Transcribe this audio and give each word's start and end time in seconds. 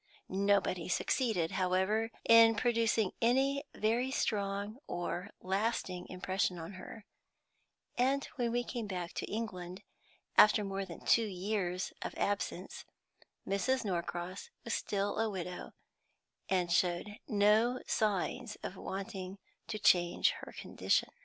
Nobody 0.29 0.89
succeeded, 0.89 1.51
however, 1.51 2.09
in 2.27 2.55
producing 2.55 3.11
any 3.21 3.65
very 3.75 4.09
strong 4.09 4.77
or 4.87 5.29
lasting 5.41 6.07
impression 6.09 6.57
on 6.57 6.73
her; 6.73 7.05
and 7.99 8.25
when 8.35 8.51
we 8.51 8.63
came 8.63 8.87
back 8.87 9.13
to 9.13 9.31
England, 9.31 9.83
after 10.39 10.63
more 10.63 10.85
than 10.85 11.05
two 11.05 11.27
years 11.27 11.93
of 12.01 12.15
absence, 12.17 12.83
Mrs. 13.47 13.85
Norcross 13.85 14.49
was 14.63 14.73
still 14.73 15.19
a 15.19 15.29
widow, 15.29 15.71
and 16.49 16.71
showed 16.71 17.19
no 17.27 17.79
signs 17.85 18.55
of 18.63 18.75
wanting 18.77 19.37
to 19.67 19.77
change 19.77 20.31
her 20.39 20.51
condition. 20.51 21.09